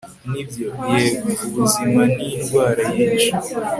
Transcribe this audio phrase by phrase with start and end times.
[0.31, 1.29] nibyo, yego.
[1.45, 3.37] ubuzima ni indwara yica